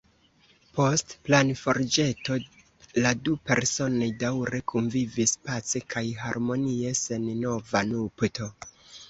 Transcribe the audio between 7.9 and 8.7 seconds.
nupto.